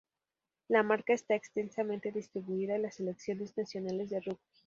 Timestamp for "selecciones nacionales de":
2.95-4.19